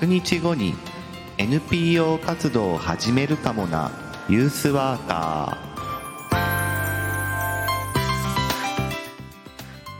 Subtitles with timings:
[0.00, 0.72] 100日後に
[1.36, 3.90] NPO 活動を始めるかもな。
[4.30, 6.36] ユースワーカー。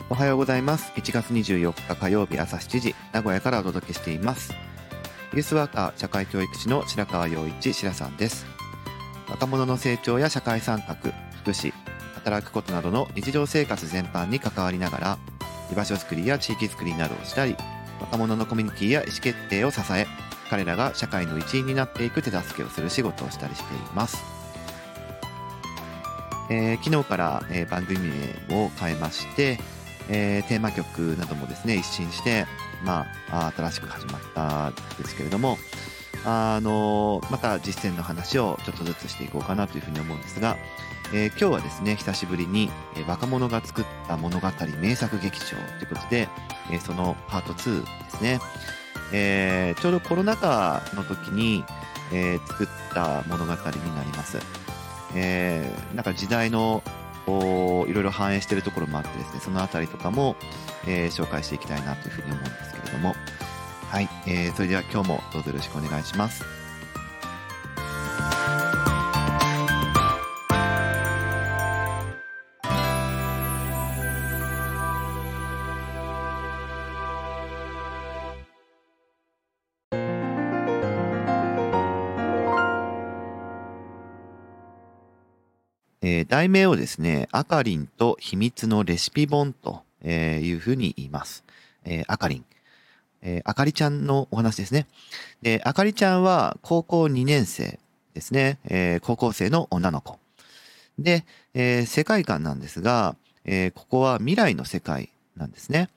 [0.09, 0.91] おはようございます。
[0.97, 4.55] 1月24日火曜日朝7時名古屋からお届けしています。
[5.35, 8.47] ユースワーカー社会教育士の白川陽一白さんです。
[9.29, 10.95] 若者の成長や社会参画
[11.43, 11.75] 福祉
[12.15, 15.19] 働くことなどの日常生活全般に関わりながら
[15.71, 17.55] 居場所づくりや地域づくりなどをしたり
[18.01, 20.07] 若者のコミュニティや意思決定を支え
[20.49, 24.19] 彼らが社会の一員になっていく手助けをする仕事をしたりしています、
[26.51, 28.01] えー昨日から、えー番組
[28.49, 29.59] 名を変えまして、
[30.09, 32.47] えーテーマ曲などもですね一新して、
[32.85, 35.57] まあ、新しく始まったんですけれども
[36.25, 40.57] あのまた実践の話をちょっとずつしていこうかなというふうに思うんですが、
[41.15, 44.49] えー今日はですね久しぶりに、えー若者が作った物語
[44.81, 45.47] 名作劇場
[45.79, 46.29] ということで、
[46.71, 48.41] えーそのパート2ですね、
[49.13, 51.65] えーちょうどコロナ禍の時に、
[52.13, 53.57] えー作った物語に
[53.95, 54.39] なります、
[55.15, 56.83] えーなんか時代の
[57.27, 60.37] こういろいろ反映しているところもあってですねその辺りとかも、
[60.87, 63.15] えー紹介していきたいなというふうに思うんですけれども。
[63.91, 66.60] はい、えーそれでは今日もどうぞよろしくお願いします。
[86.31, 91.45] 題名をですね、あかりんと秘密のレシピ本というふうに言います。
[91.85, 92.45] えーあかりん。
[93.21, 94.87] えーあかりちゃんのお話ですね。
[95.43, 97.81] で、あかりちゃんは高校2年生
[98.15, 98.61] ですね。
[98.67, 100.21] えー高校生の女の子。
[101.01, 105.91] で、えー世界観なんですが、えーここは未来の世界なんですね。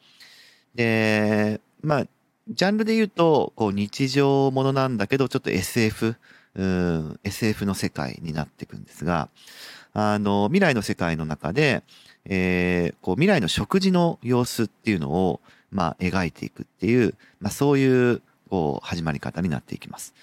[0.73, 2.07] で、まあ、
[2.49, 6.15] ジャンルで言うと、こう日常ものなんだけど、ちょっと SF、
[6.55, 9.29] うん、SF の世界になっていくんですが、
[9.93, 11.83] あの、未来の世界の中で、
[12.25, 20.13] えーこう未来の食事の様子っていうのを、まあ、描いていくっていう、まあ、そういう、こう、始まり方になっていきます。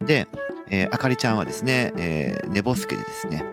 [0.00, 0.26] で、
[0.70, 3.44] えーあかりちゃんはですね、えー寝ぼすけでですね、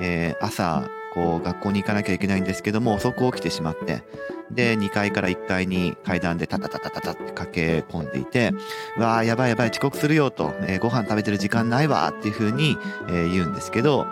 [0.00, 4.02] えー朝、こう、学校に行かなきゃいけないんですけども、遅く起きてしまって、
[4.50, 8.52] で、2階から1階に階段でタタタタタタって駆け込んでいて、
[8.98, 12.76] わーやばいやばい遅刻するよと、えーご飯食べてる時間ないわっていう風に、
[13.08, 14.06] えー言うんですけど、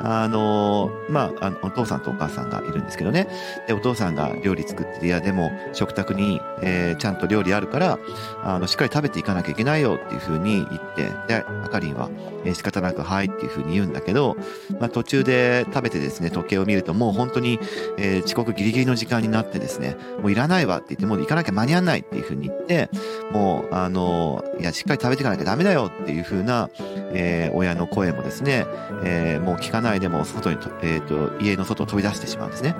[0.00, 3.28] あのーまあ、あの、お父さんとお母さんがいるんですけどね。
[3.68, 7.98] で、お父さんが料理作ってて、いや、でも、食卓に、えーちゃんと料理あるから、
[8.42, 12.08] あの、しっかり食べていかなきゃいけないよっていう風に言って、で、あかりんは、
[12.44, 14.36] えー仕方なく、はいっていう風に言うんだけど、
[14.80, 17.58] まあ、途中で食べてですね、時計を見ると、もう本当に、
[17.98, 22.88] えー遅刻ギリギリの時間になってですね、もういらないわって言って、もう行かなきゃ間に合わないっていうふうに言って、
[23.32, 26.70] もう、あのいや、しっかり食べていかなきゃダメだよっていうふうな、
[27.14, 28.66] えー親の声もですね、
[29.04, 32.74] えーもう聞かないでも外にと、えっ、と、家の外を飛び出してしまうんですね。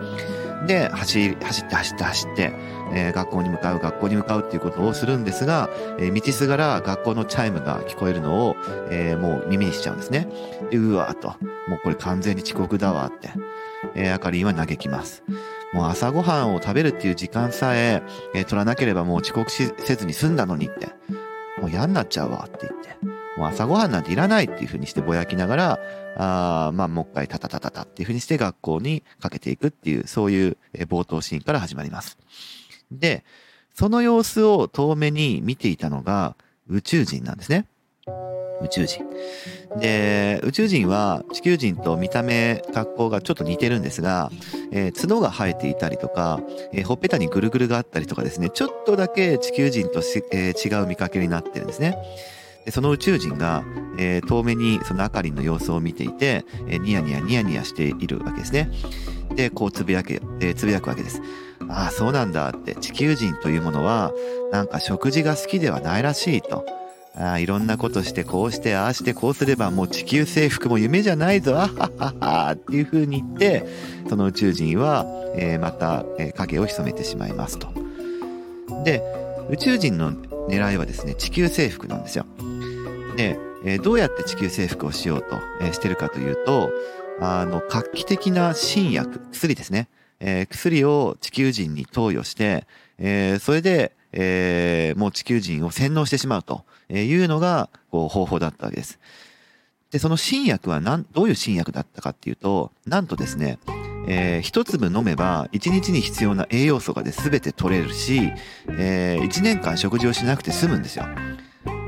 [0.66, 2.52] で、走り、走って走って走って、
[2.94, 5.68] えー学校に向かう、学校に向かうっていうことをするんですが、
[5.98, 8.56] えー道すがら学校のチャイムが聞こえるのを、
[8.90, 10.28] えーもう耳にしちゃうんですね。
[10.70, 11.28] で、うわーと、
[11.68, 13.30] もうこれ完全に遅刻だわって、
[13.94, 15.22] えーあかりは嘆きます。
[15.72, 18.02] もう朝ごはんを食べるっていう時間さえ、
[18.34, 20.86] えー取らなければもう遅刻せずに済んだのにって、
[21.60, 22.90] もう嫌になっちゃうわって言って、
[23.42, 25.80] もう朝ごはんなんていらないっていう風にしてぼやきながら、
[26.16, 30.56] あまあもう一回タタタタタっていう風にして学校にかけていくっていう、そういう
[30.88, 32.18] 冒頭シーンから始まります。
[32.92, 33.24] で、
[33.74, 36.36] その様子を遠目に見ていたのが
[36.68, 37.66] 宇宙人なんですね。
[38.62, 39.04] 宇宙人。
[39.80, 44.30] で、宇宙人は地球人と見た目、格好がちょっと似てるんですが、
[44.70, 46.40] えー角が生えていたりとか、
[46.72, 51.96] えーほっぺたにぐるぐるがあったりとかですね、ちょっとだけ地球人とし、えー違う見かけになってるんですね。
[52.64, 53.64] でその宇宙人が、
[53.98, 58.70] えー遠目にそのあかりんの様子を見ていて、えーニヤニヤニヤニヤしているわけですね。
[59.34, 61.20] で、こうつぶやけ、えーつぶやくわけです。
[61.68, 64.12] ああ、そうなんだって、地球人というものは、
[64.50, 66.64] なんか食事が好きではないらしいと。
[67.14, 73.66] ああ、いろんなことして、こうして、ああして、こうすれば、もう地球征服も夢じゃないぞ、あはははっていう風に言って、
[74.08, 75.04] その宇宙人は、
[75.36, 77.68] えーまた、えー影を潜めてしまいますと。
[78.84, 79.02] で、
[79.50, 80.12] 宇宙人の
[80.48, 82.24] 狙いはですね、地球征服なんですよ。
[83.16, 86.70] で、えーどうやって地球征服をしようと、えーしてるかというと、
[87.20, 89.88] あの、画期的な新薬、薬ですね。
[90.20, 92.66] えー薬を地球人に投与して、
[92.98, 98.98] えーそれで、えーもう地球人を洗脳してしまうというのが、こう、方法だったわけです。
[99.90, 103.58] で、その新薬はなん、どういう新薬だったかっていうと、なんとですね、
[104.08, 108.32] えー一粒飲めば一日に必要な栄養素がで全て取れるし、
[108.68, 111.04] えー一年間食事をしなくて済むんですよ。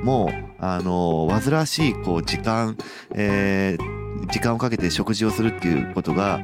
[0.05, 2.77] もう、あの、煩わしい、こう、時間、
[3.15, 6.41] えー時間をかけて食事をするっていうことが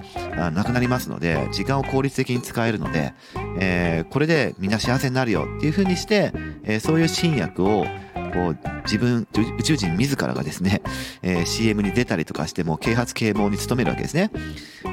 [0.52, 3.14] なくなりますので、時間を効率的に使えるので、
[3.58, 6.32] えー、これでみんな幸せになるよっていうふうにして、
[6.64, 7.86] えー、そういう新薬を
[8.30, 9.26] こう自分
[9.58, 10.82] 宇宙人自らがですね、
[11.22, 14.30] えー、CM に出たりとかしても啓発啓蒙に努めるわけですね、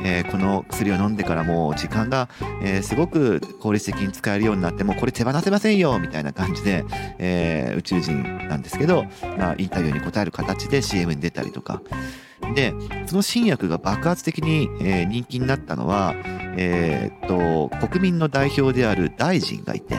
[0.04, 2.30] えー、この薬を飲んでからもう時間が、
[2.62, 6.86] えー、すごく効率的に使えるようになってもこれ手放せませんよみたいな感じで、
[7.20, 9.06] え宇宙人なんですけど、
[9.38, 11.82] まあ、インタビューに答える形で CM に出たりとか。
[12.56, 12.74] で
[13.08, 16.16] その新薬が爆発的に、え人気になったのは
[16.58, 19.96] えー、っと、国民の代表である大臣がいて、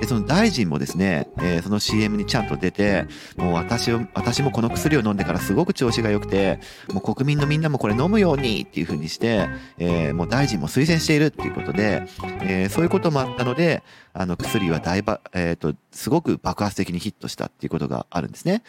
[0.00, 3.06] でその大臣もですね、えー、その CM にちゃんと出て、
[3.36, 6.60] もう私を、私もこの薬を飲んでからすごく調子が良くて、
[6.92, 9.48] もう国民のみんなもこれ飲むようにっていう風にして、
[9.78, 12.06] えー、もう大臣も推薦しているっていうことで、
[12.42, 18.62] えー、そういうこともあったので、あの薬は大ば、えっ、と、すごく爆発的にヒットしたっていうことがあるんですね。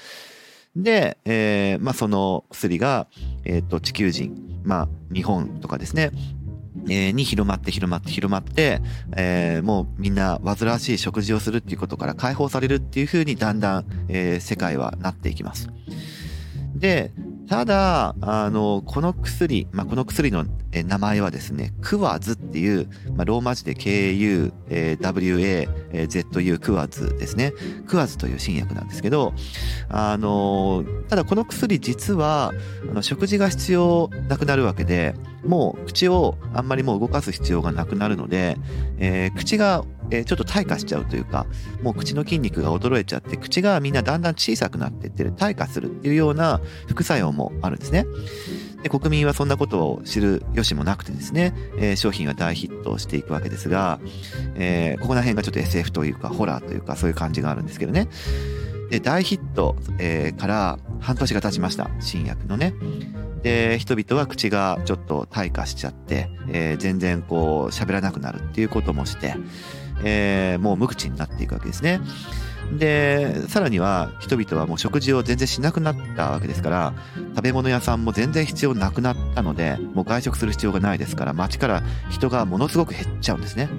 [0.76, 3.08] で、えー、まあ、その薬が、
[3.46, 6.12] えっ、と、地球人、まあ、日本とかですね、
[6.90, 8.82] え、に広まって広まって広まって、
[9.16, 15.70] えー、もうみんな煩わしい食事をするっていうことから解放されるっていう風にだんだん、えー、世界はなっていきます。
[16.76, 17.12] で、
[17.48, 25.70] ただ、あの、この薬、まあ、この薬の名前はですね、クワズっていう、まあ、ローマ字で KU、WA、
[26.08, 27.54] ZU クワズですね。
[27.88, 29.34] クワズという新薬なんですけど、
[29.90, 32.52] あの、ただこの薬実は、
[32.90, 35.14] あの食事が必要なくなるわけで、
[35.46, 38.58] もう口をあんまりもう動かす必要がなくなるので、
[38.98, 41.46] えー、口がえー、ちょっと退化しちゃうというか、
[41.82, 48.06] もう口の筋肉が衰えちゃって、口がみんなだんだん小さくなっていってる退化するっていうような副作用もあるんですね。
[48.84, 54.00] で国民はそんなことを知る由もなくてですね、えー、商品は大ヒットしていくわけですが、
[54.54, 58.08] えー、ここら辺がちょっと SF というか、ホラーというか、そういう感じがあるんですけどね。
[58.92, 61.90] で、大ヒット、えー、から半年が経ちました。
[62.00, 62.76] 新薬のね。
[63.42, 69.36] で、人々は口がちょっと退化しちゃって、えー、全然こう喋らなくなるっていうこともして、
[70.06, 72.00] えー、もう無口になっていくわけですね。
[72.72, 76.94] で、さらには人々はもう食事を全然しなくなったわけですから、
[77.36, 83.70] 食べ物屋さんも全然必要なくなったので、もう外食する必要がないですから、街から人がものすごく減っちゃうんですね。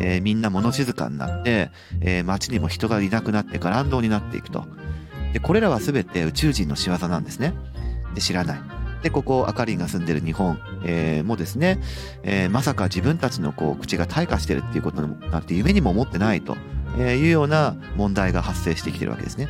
[0.00, 1.70] えー、みんな物静かになって、
[2.00, 4.64] えー、街にも人がいなくなってガランドになっていくと。
[5.32, 7.54] で、これらは全て宇宙人の仕業なんですね。
[8.14, 8.75] で、知らない。
[9.02, 11.78] で、ここ、あかりんが住んでる日本、えー、もですね、
[12.22, 16.56] えー、まさか自分たちのこう口が退化してるっていうことなんて夢にも思ってないと
[16.98, 19.48] いうような問題が発生してきてるわけですね。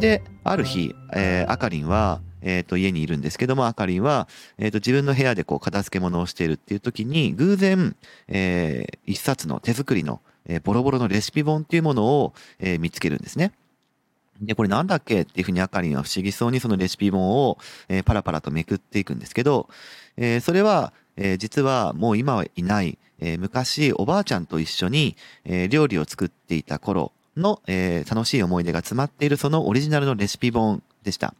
[0.00, 4.28] で、ある日、えー、あかりんは、えっ、ー、と、家にいるんですけども、あかりんは、
[4.58, 7.96] えっ、ー、と、自分の部屋でこう、片付け物をしているっていう時に、偶然、
[8.28, 13.52] えー、一冊の手作りの、えー、ボロボロのレシピ本っていうものを、えー、見つけるんですね。
[14.40, 15.22] で、これなんだっけ？
[15.22, 17.58] っていうふうにあかりんは不思議そうにそのレシピ本を、
[17.88, 19.68] えー、パラパラとめくっていくんですけど、
[20.16, 31.34] えー、それは、えー、実はもう今はいない、えー、昔おばあちゃんと一緒に、えー、料理を作っていた頃の、えー、楽しい思い出が詰まっているそのオリジナルのレシピ本でした。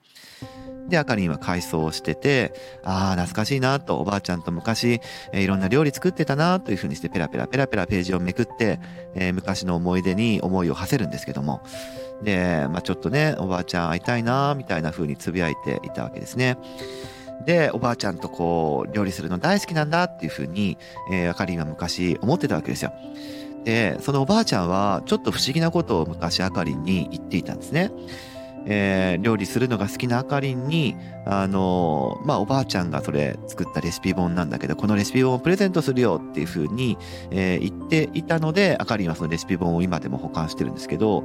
[0.88, 2.52] で、あかりんは改装してて、
[2.82, 5.00] ああ、懐かしいなと、おばあちゃんと昔、
[5.32, 8.80] いろんな料理作ってたなというふうにしてペラペラペラペラページをめくって、
[9.14, 11.62] えー、昔の思い出に思いを馳せるんですけども、
[12.22, 16.56] で、まあちょっとね、おばあちゃん会いたいなみたいな風につぶやいていたわけですね。
[17.44, 20.78] で、おばあちゃんとこう、料理するの大好きなんだっていう風に、
[21.12, 22.92] えー、あかりんは昔思ってたわけですよ。
[23.64, 27.90] で、そのおばあちゃんは、ちょっと不思議なことを昔あかりんに言っていたんですね。
[28.70, 30.94] えー、料理するのが好きなあかりんに、
[31.24, 36.98] あのー、まあ、おばあちゃんがそれ作ったレシピ本なんだけど、このレシピ本をプレゼントするよっていうふうに、
[37.30, 41.24] えー、言っていたので、あかりんはそのレシピ本を今でも保管してるんですけど、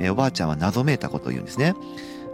[0.00, 1.74] え、おばあちゃんは謎めいたことを言うんですね。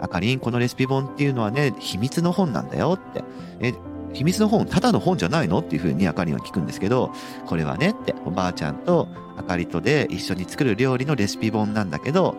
[0.01, 3.23] あかりん、このレシピ本っていうのはね、秘密の本なんだよって。
[3.59, 3.73] え、
[4.13, 7.11] 秘密の本、ただの本じゃないのっていうふうにあかりんは聞くんですけど、
[7.45, 12.35] これはねって、おばあちゃんとあかりとで一緒に作る料理のレシピ本なんだけど、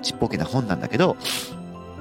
[0.00, 1.16] ちっぽけな本なんだけど、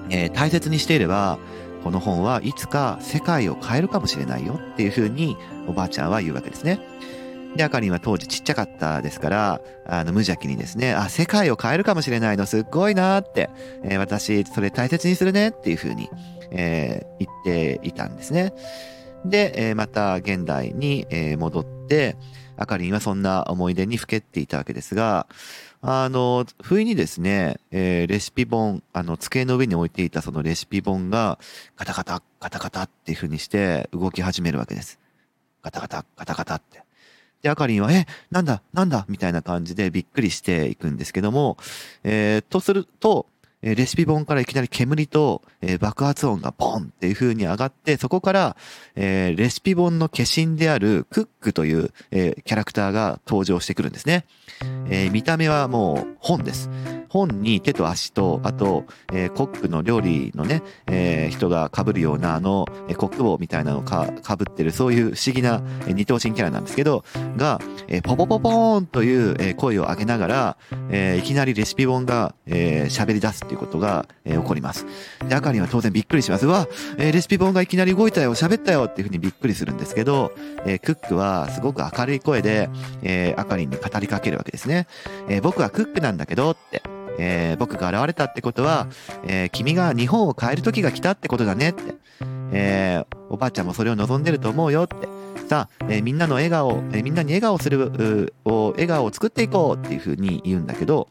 [0.10, 1.40] えー、大切にしていれば、
[1.84, 5.36] この本はいつか世界を変えるかもしれないよっていうふうに
[5.68, 6.80] おばあちゃんは言うわけですね。
[7.56, 13.50] で、あかりんは当時ちっちゃかったですから、あの、無邪気にですね、あ、世界を変えるかもしれないのすっごいなーって、
[13.84, 16.10] えー、私、それ大切にするねっていうふうに、
[16.52, 18.54] えー、言っていたんですね。
[19.26, 22.16] で、えー、また現代に、え戻って、
[22.58, 25.28] あかりんはそんな思い出にふけっていたわけですが、
[25.84, 31.40] あの、不意にですね、えー、レシピ本、あの、机の上に置いていたそのレシピ本が、
[31.76, 35.00] ガタガタ、ガタガタっていう風にして動き始めるわけです。
[35.64, 36.84] ガタガタ、ガタガタって。
[37.42, 41.58] で、あかりんは、え、なんだ、なんだみたいな感じでびっくりしていくんですけども、
[42.04, 43.26] えー、とすると、
[43.62, 45.42] えレシピ本からいきなり煙と、
[45.80, 48.58] 爆発音がボンっていう風に上がって、そこから、
[48.96, 54.26] えレシピ本の化身であるクックという、キャラクターが登場してくるんですね。
[54.90, 56.70] え見た目はもう本です。
[57.10, 62.66] 本に手と足と、あと、えコックの料理のね、え人が被るようなあの、
[62.98, 67.04] コック帽みたいなのをか被ってる、そういう不思議な、二頭身キャラなんですけど、
[67.38, 67.60] が、
[68.04, 70.58] ポポポポーンという、声を上げながら、
[70.90, 74.86] えいきなりレシピ本が、え喋り出すっていうことが、えー、起こります。
[75.28, 76.46] で、あかりんは当然びっくりします。
[76.46, 76.68] わ、
[76.98, 80.32] えー、レシピ本がいきなり動いたよ、喋ったよっていうふうにびっくりするんですけど、
[80.66, 82.70] えー、クックはすごく明るい声で、
[83.02, 84.88] えー、あかりに語りかけるわけですね。
[85.28, 86.82] え、僕はクックなんだけどって。
[87.20, 88.88] え、僕が現れたってことは、
[89.28, 91.96] え、君が日本を変える時が来たってことだねって。
[92.54, 95.10] え、おばあちゃんもそれを望んでると思うよって。
[95.52, 101.10] さあ、えー、みんなの笑顔、えー、みんなに笑顔する、を、笑顔を作っていこうっていうふうに言うんだけど、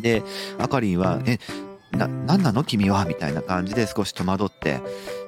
[0.00, 0.22] で、
[0.58, 1.38] あかりんは、え、
[1.92, 2.64] な、なんなの？
[2.64, 4.80] 君はみたいな感じで少し戸惑って、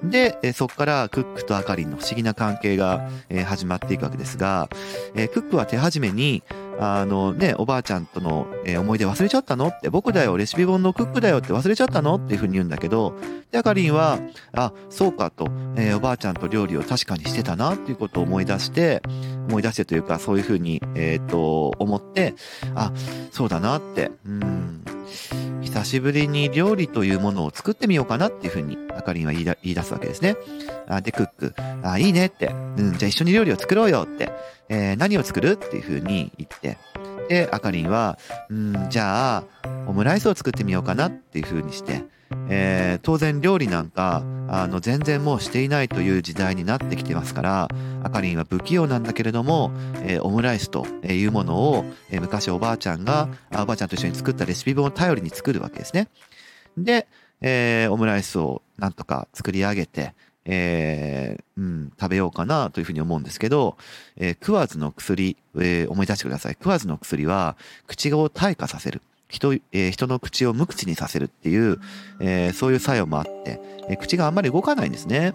[0.02, 4.68] で、えそこからクックとあかりんの不思議な関係が、え始まっていくわけですが、
[5.14, 6.42] えクックは手始めに、
[6.78, 9.68] あのね、おばあちゃんとの、え思い出忘れちゃったの？
[9.68, 12.16] って、僕だよ、レシピ本のクックだよって忘れちゃったの？
[12.16, 13.14] っていうふうに言うんだけど、
[13.50, 14.18] で、あかりんは、
[14.52, 17.74] あ、そうかと、え、おばあちゃんと料理を確かにしてたな？
[17.74, 19.02] っていうことを思い出して、
[19.48, 22.34] 思い出してというか、そういうふうに、えっ、と、思って、
[22.74, 22.92] あ、
[23.30, 24.84] そうだなって、うん、
[25.62, 30.36] 久しぶりに料理というものを作ってみようかなっていうふうに、あかりんは言い言い出すわけですね。
[30.88, 34.32] あで、クック、あ、いいねって、うん、じゃあ一緒に料理を作ろうよって、
[34.68, 36.78] えー、何を作るっていうふうに言って、
[37.28, 39.44] で、あかりんは、うん、じゃあ、
[39.86, 42.04] オムライスを作ってみようかなっていうふうにして、
[42.48, 47.68] えー、当然料理なんか、あの、全然もうしていないという時代になってきてますから、
[48.02, 49.72] あかりんは不器用なんだけれども、
[50.02, 56.08] えー、オムライスというものを、えー、昔おばあちゃんが、おばあちゃんと一緒に作ったレシピ本を頼りに作るわけですね。
[56.76, 57.08] で、
[57.40, 63.76] えー、オムライスをなんとか作り上げて、えー、うん、食べようかなというふうに思うんですけど、
[64.16, 66.56] えー、クワズの薬、えー、思い出してください。
[66.56, 67.56] クワズの薬は、
[67.86, 69.02] 口を退化させる。
[69.30, 71.78] 人、えー、人の口を無口にさせるっていう、
[72.20, 75.32] えー、そういう作用もあって、えー、口があんまり動かないんですね。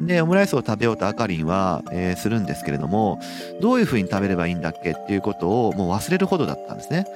[0.00, 3.20] で、オムライスを食べようとあかりんは、えー、するんですけれども、
[3.60, 7.06] どういうふうに食べればいいんだっけっていうことをもう忘れるほどだったんですね。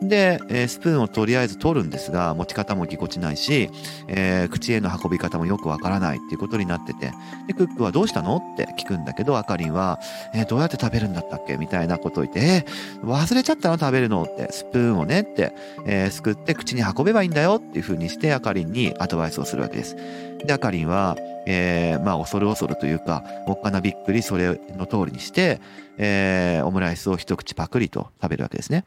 [0.00, 3.68] で、えー、スプーンをとりあえず取るんですが、持ち方もぎこちないし、
[4.06, 7.12] えー、口への運び方もよくわからないっていうことになってて、
[7.48, 9.98] で、クックはどうしたのって聞くんだけど、あかりんは、
[10.34, 11.56] えー、どうやって食べるんだったっけ？
[11.56, 12.64] みたいなことを言って、え
[13.02, 13.78] 忘れちゃったの？
[13.78, 14.22] 食べるの？
[14.22, 15.52] って、スプーンをねって、
[15.84, 19.96] えすくって口に運べばいいんだよっていう風にして、あかりんにアドバイスをするわけです。
[20.44, 25.60] で、あかりんは、えー、まあ、恐る恐るというか、おっかなびっくりそれの通りにして、
[25.96, 28.84] えー、オムライスを一口パクリと食べるわけですね。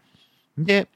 [0.58, 0.88] で、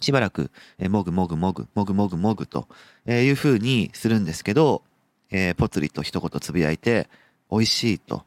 [0.00, 2.68] しばらく、え、もぐもぐもぐ、もぐもぐもぐと、
[3.06, 4.82] え、いう風にするんですけど、
[5.30, 7.08] えー、ぽつりと一言つぶやいて、
[7.50, 8.24] 美味しいと。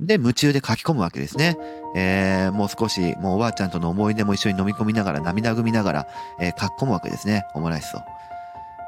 [0.00, 1.56] で、夢中で書き込むわけですね。
[1.94, 6.08] えー、もう少し、もうおばあちゃんとの思い出も一緒に飲み込みながら、涙ぐみながら、
[6.40, 7.44] えー、書き込むわけですね。
[7.54, 8.00] オムライスを。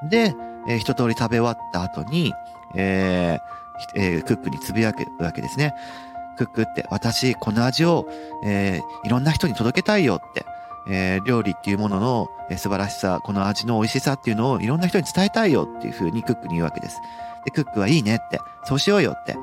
[0.08, 0.34] で、
[0.68, 2.32] えー、一通り食べ終わった後に、
[2.74, 3.52] えー
[3.94, 5.74] えー、クックにつぶやくわけですね。
[6.38, 8.08] クックって、私、この味を、
[8.44, 10.46] えー、いろんな人に届けたいよって。
[10.88, 17.00] えー、料理っていうものの、素晴らしさ、この味の美味しさっていうのをいろんな人に伝えたいよっていうふうにクックに言うわけです。
[17.44, 19.36] で、クックはいいねって、そうしようよって。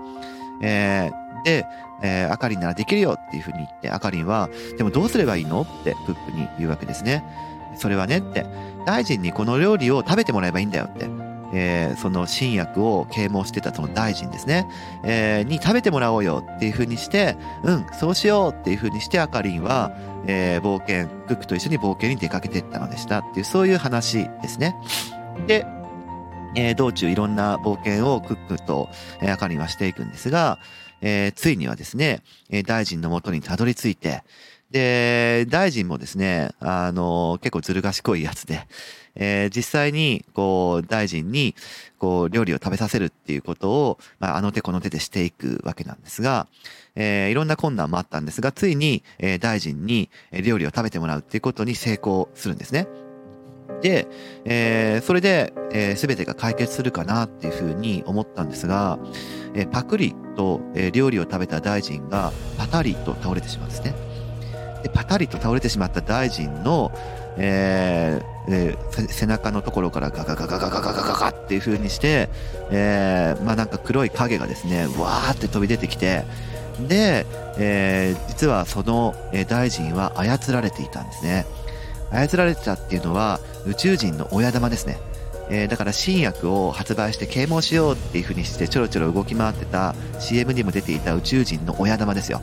[0.62, 1.66] えー、で、
[2.02, 7.24] えー、あかりんならできるよっていうふうに言って、あかりんは、でもどうすればいいのってクックに言うわけですね。
[7.76, 8.46] それはねって、
[8.86, 11.29] 大臣にこの料理を食べてもらえばいいんだよって。
[11.54, 14.68] えー、その新薬を啓蒙してたその大臣ですね、
[15.04, 19.92] えー、に食べてもらおうよっていう風にして、うん、そうしようっていう風にしてあかりんは、
[20.28, 24.76] えー、冒険、クックと一緒に冒険に出かけていったのでしたっていう、そういう話ですね。
[25.48, 25.66] で、
[26.56, 28.90] えー、道中いろんな冒険をクックと、
[29.22, 30.60] えー、あかりんはしていくんですが、
[31.02, 34.24] えー、ついにはですね、え、大臣のもとにたどり着いて、
[34.72, 38.68] で、大臣もですね、あの、結構ずる賢いやつで、
[39.16, 41.56] えー、実際に、こう、大臣に、
[41.98, 46.48] こう、料理を食べさせるっていうことを、まあ、あの手この手でしていくわけなんですが、
[46.96, 52.88] えー、いろんな困難もあったんですが、ついに、えー、大臣に料理を食べてもらうっていうことに成功するんですね。
[53.82, 54.08] で、
[54.46, 59.00] えー、それで、えー、全てが解決するかなっていうふうに思ったんですが、
[59.54, 64.09] えー、パクリと、えー、料理を食べた大臣がパタリと倒れてしまうんですね。
[64.84, 66.92] で、パタリと倒れてしまった大臣の、
[67.38, 72.30] えーえー、背中のところからガガガガガガガガガガっていう風にして、
[72.72, 76.24] えー、まあなんか黒い影がですね、わーって飛び出てきて、
[76.88, 77.26] で、
[77.58, 79.14] えー、実はその、
[79.48, 81.46] 大臣は操られていたんですね。
[82.12, 85.00] 操られてたっていうのは、宇宙人の親玉ですね。
[85.50, 92.42] えー、だから新薬を発売して啓蒙しようっていう風にしてちょろちょろ動き回ってた CM にも出ていた宇宙人の親玉ですよ。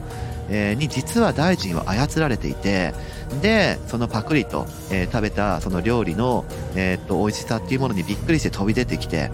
[0.49, 2.95] えー、に実は大臣は操られていて、
[3.43, 9.31] で、そのパクリと、えー、食べたその料理の、えー、っと、美味しさっていうものにびっくりして飛び出てきて、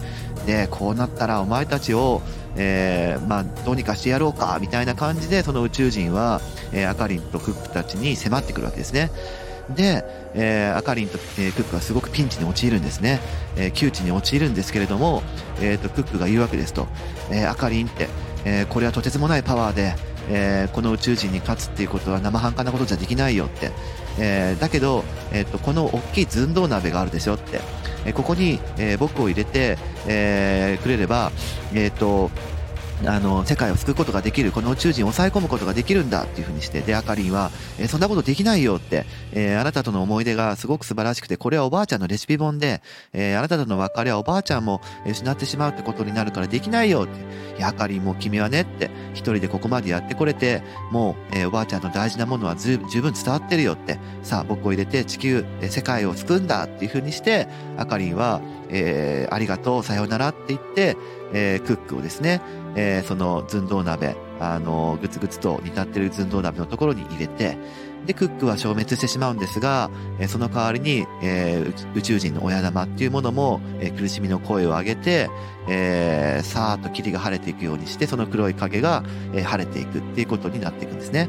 [0.47, 2.23] で、こうなったらお前たちを、
[2.57, 6.41] えー、まあ、どうにかしてやろうか、みたいな感じで、その宇宙人は、
[6.73, 9.11] えー、アカリンとクックたちに迫ってくるわけですね。
[9.71, 10.05] で、
[10.35, 13.21] えー、アカリンと、えー、クックはすごくピンチに陥るんですね。
[13.57, 15.23] えー、窮地に陥るんですけれども、
[15.61, 16.89] えーと、クックが言うわけですと、
[17.31, 18.09] えー、アカリンって、
[18.45, 19.95] えー、これはとてつもないパワーで、
[20.29, 23.71] えー、この宇宙人に勝つっていうことは生半可なことじゃできないよって、
[24.19, 27.61] えー、だけど、えーと、この大きい寸胴鍋があるでしょって、
[28.05, 31.33] えー、ここに、え、僕を入れて、え、くれれば、
[31.75, 32.31] えっと
[33.07, 42.83] あの世界を救うことができるこの宇宙人を抑え込むことができるんだっていうふうにしてであかりんは、えー、そんなことできないよって、えー、あなたとの思い出がすごく素晴らしくてこれはおばあちゃんのレシピ本で、
[43.13, 47.43] えー、あなたとの別れはおばあちゃんも失ってしまうってことになるからできないよって。
[47.59, 53.99] いやあかりんも君はねって一人でここまでやってこれてもう、えー、おばあちゃんの大事なものは十分伝わってるよって。
[54.23, 60.97] さあ僕を入れて地球、えー、世界を救うんだっていうふうにしてあかりんは、えー、ありがとうさようならって言って、
[61.33, 62.41] えー、クックをですね
[62.75, 67.57] えー、その寸胴鍋、あの、ぐつぐつと煮立ってる寸胴鍋のところに入れて、
[68.07, 75.31] で、クックは消滅してしまうんですが、えー、その代わりに、えー、宇宙人の親玉っていうものも、えー、苦しみの声を上げて、
[75.69, 81.29] えー、さーっと霧が晴れていくようにして、その黒い影が、えー、晴れていくっていうことになっていくんですね。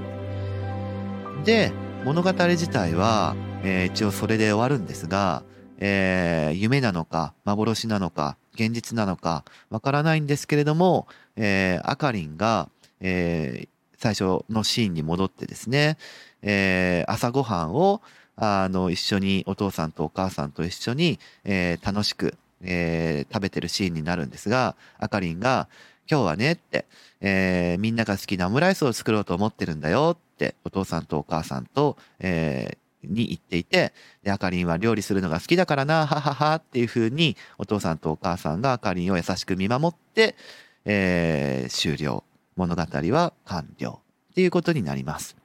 [1.44, 1.72] で、
[2.06, 5.44] 物語自体は、えー、一応それで終わるんですが、
[5.78, 15.98] えー、夢なのか、幻なのか、現実なのか、わからないんですけれども、えー、あかりんが、えー、最初のシーンに戻ってですね、
[16.42, 18.02] えー、朝ごはんを、
[18.36, 25.68] あの、一緒に、お父さんとお母さんと一緒に、えー、楽しく、えー、食べてるシーンになるんですが、あかりんが、
[26.10, 26.86] 今日はねって、
[27.22, 40.36] えー、みんなが好きなオムライスを作ろうと思ってるんだよって、お父さんとお母さんと、えに行っていて、で、あかりんは料理するのが好きだからな、はははっていう風に、お父さんとお母さんがあかりんを優しく見守って、
[40.86, 42.24] えー、終了。
[42.56, 44.00] 物語は完了。
[44.32, 45.36] っていうことになります。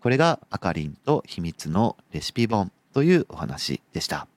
[0.00, 4.28] これがあかりんと秘密のレシピ本というお話でした。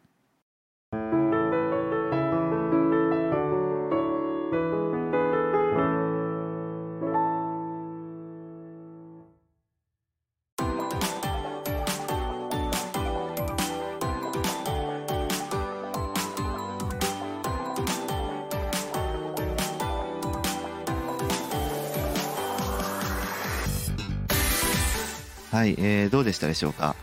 [25.51, 26.95] はい、えー、どうでしたでしょうか？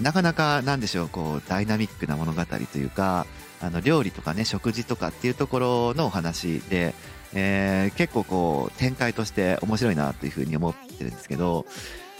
[0.00, 3.26] なかなか、なんでしょう、こう、ダイナミックな物語というか、
[3.60, 6.94] あの、料理とかね、食事とかっていうところのお話で、
[7.32, 11.66] えー、結構こう、展開として面白いなというふうに思ってるんですけど、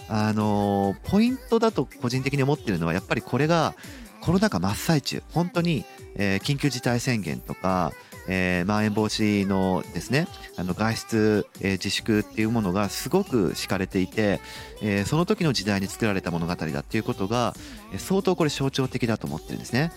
[0.08, 3.74] あのー、ポイントだと個人的に思ってるのは、やっぱりこれが、
[4.20, 5.84] コロナ禍真っ最中、本当に、
[6.14, 7.92] えー、緊急事態宣言とか、
[8.26, 14.40] えー、まん延防止のですね、あの外出、えー、自粛っていうものがすごく敷かれていて、
[14.82, 17.54] えー、その時の時代に作られた物語だっていうことが、
[17.98, 19.92] 相当これ象徴的だと思ってるんですね。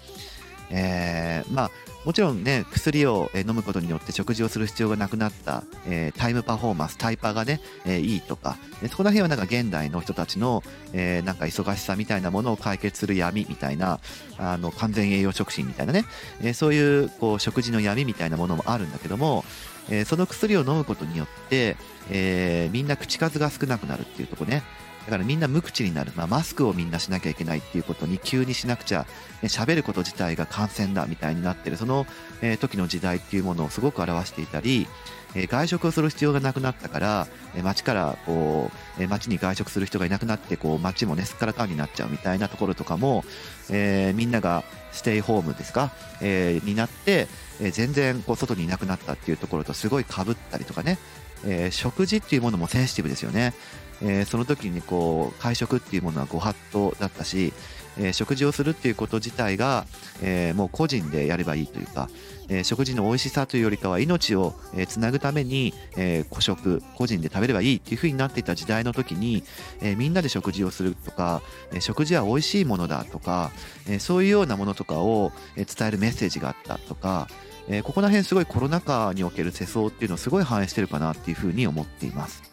[0.69, 1.71] えー、まあ
[2.07, 8.55] もちろんね薬を飲むことによって食事をする必要がなくなった、えー、タイムパフォーマンスタイパがね、えー、いいとか
[8.89, 13.99] そこら辺はなんか現代の人たちの、えー、なんか忙しさみたいなものを解決する闇みたいな
[14.37, 16.05] あの完全栄養食品みたいなね、
[16.41, 19.43] え、そういうこう食事の闇みたいなものもあるんだけども、
[19.89, 21.75] え、その薬を飲むことによって、
[22.09, 24.63] え、みんな口数が少なくなるっていうとこね。
[25.07, 26.11] だからみんな無口になる。
[26.17, 29.05] まあ、マスクをみんなしなきゃいけないっていうことに急にしなくちゃ、
[29.43, 32.05] 喋ること自体が感染だみたいになってる、その、
[32.41, 34.85] えー、時の時代っていうものをすごく表していたり、
[35.33, 43.23] えー、外食をする必要がなくなったから、えー、街からこう、えー、街に外食する人がいなくなって、こう、街もね、すっからかんになっちゃうみたいなところとかも、
[43.69, 47.29] えー、みんながステイホームですか、えー、になって、
[47.61, 50.97] えー、全然こう外にいなくなったっていうところとすごい被ったりとかね、
[51.45, 53.53] えー、食事っていうものもセンシティブですよね。
[54.01, 57.51] えー、その時にこう会食っていうものはご法度だったし、
[57.97, 59.85] えー、食事をするっていうこと自体が、
[60.21, 62.09] えー、もう個人でやればいいというか、
[62.49, 64.53] え、食事の美味しさというよりかは命を、
[64.87, 69.43] つなぐために、えー、個食個人で食べればいいっていう風になっていた時代の時に、
[69.81, 71.41] え、みんなで食事をするとか、
[71.73, 73.51] え、食事は美味しいものだとか、
[73.87, 77.27] え、そういうようなものとかを、伝えるメッセージがあったとか、
[77.69, 82.43] えー、ここら辺すごいコロナ禍における世相っていうのをすごい反映してるかなっていう風に思っています。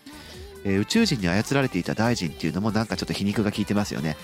[0.65, 4.17] えー宇宙人に操られていた大臣っていうのもなんかちょっと皮肉が効いてますよね。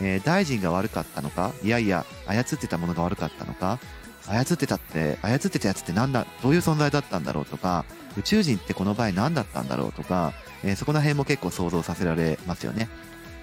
[0.00, 3.78] えー大臣が悪かったのかいやいや、操ってたものが悪かったのか
[4.26, 7.84] 操ってたって、操ってたやつってなんだ、どういう存在だったんだろうとか、
[8.16, 10.32] 宇宙人ってこの場合何だったんだろうとか、
[10.62, 12.88] えーそこら辺も結構想像させられますよね。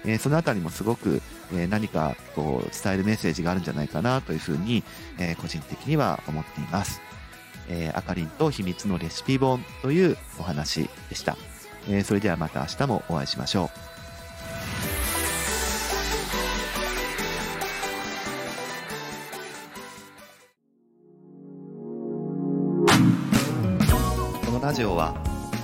[0.06, 1.20] えーそのあたりもすごく、
[1.52, 4.84] えー何かこう伝えるメッセージがあるんじゃないかなというふうに、
[5.18, 7.00] えー個人的には思っています。
[7.68, 11.36] えーあかりんと秘密のレシピ本というお話でした。
[11.88, 13.70] えーそれではまた明日もお会いしましょう。
[24.46, 25.14] このラジオは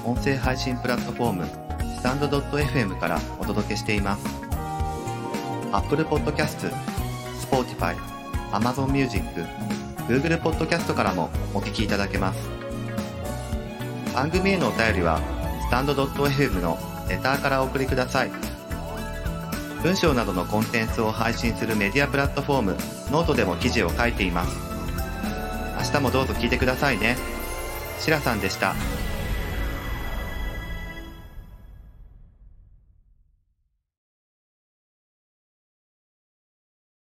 [0.05, 1.72] 音声配信プラットフォーム
[2.03, 4.27] スタンド .fm からお届けしています
[5.71, 6.73] Apple Podcast、
[7.49, 7.95] Spotify、
[8.51, 9.23] Amazon Music、
[10.09, 12.51] Google Podcast からもお聞きいただけます
[14.13, 15.21] 番組へのお便りは
[15.69, 16.77] スタンド .fm の
[17.09, 18.33] レターからお送りください
[19.85, 22.73] 文章などのコンテンツを配信するメディアプラットフォーム
[23.13, 24.59] ノートでも記事を書いています
[25.79, 27.17] 明日もどうぞ聞いてくださいね。
[27.99, 28.75] シラさんでした。